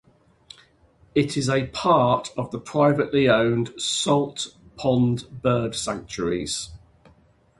[1.13, 6.69] It is a part of the privately owned Salt Pond bird sanctuaries.